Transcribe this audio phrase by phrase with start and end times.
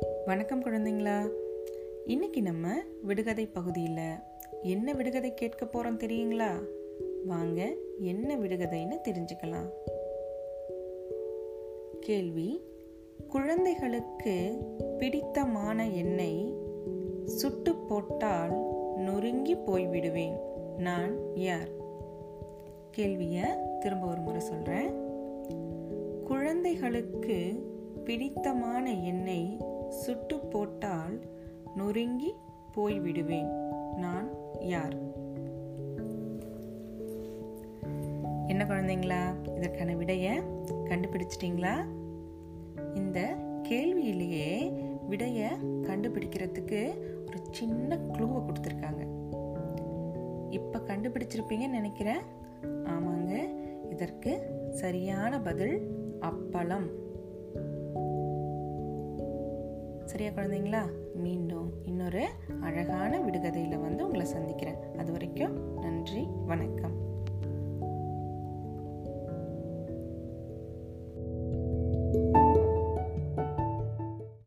[0.00, 1.28] வணக்கம் குழந்தைங்களா.
[2.06, 2.68] இன்னைக்கு நம்ம
[3.02, 4.08] விடுகதை பகுதியில்
[4.62, 6.62] என்ன விடுகதை கேட்க போகிறோம் தெரியுங்களா?
[7.24, 9.68] வாங்க என்ன விடுகதைன்னு தெரிஞ்சுக்கலாம்.
[12.00, 12.60] கேள்வி
[13.28, 14.58] குழந்தைகளுக்கு
[14.98, 16.54] பிடித்தமான எண்ணெய்
[17.24, 18.56] சுட்டு போட்டால்
[18.96, 20.38] நொறுங்கி போய்விடுவேன்.
[20.78, 21.68] நான் யார்?
[22.90, 23.44] கேள்வியை
[23.80, 25.06] திரும்ப ஒரு முறை சொல்கிறேன்
[26.24, 27.66] குழந்தைகளுக்கு
[28.04, 29.17] பிடித்தமான எண்ணெய்
[31.88, 32.34] நொறுங்கி
[32.76, 33.48] போய்விடுவேன்.
[33.96, 34.28] நான்
[34.60, 34.96] யார்?
[38.46, 39.22] என்ன குழந்தைங்களா?
[39.56, 40.40] இதற்கான விடையை
[40.84, 41.72] கண்டுபிடிச்சிட்டிங்களா?
[42.94, 44.72] இந்த கேள்வியிலேயே
[45.08, 45.48] விடையை
[45.82, 49.02] கண்டுபிடிக்கிறதுக்கு ஒரு சின்ன க்ளூவை கொடுத்துருக்காங்க.
[50.50, 52.20] இப்போ கண்டுபிடிச்சிருப்பீங்கன்னு நினைக்கிறேன்.
[52.64, 53.54] ஆமாங்க
[53.90, 57.06] இதற்கு சரியான பதில் அப்பளம்.
[60.08, 60.82] சரியா குழந்தைங்களா?
[61.14, 62.28] மீண்டும் இன்னொரு
[62.60, 64.76] அழகான விடுகதையில் வந்து உங்களை சந்திக்கிறேன்.
[64.98, 67.17] அது வரைக்கும் நன்றி வணக்கம்.